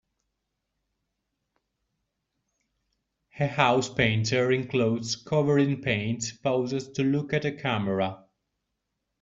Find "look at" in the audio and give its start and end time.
7.03-7.43